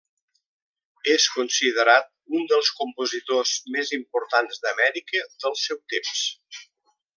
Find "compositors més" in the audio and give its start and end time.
2.79-3.93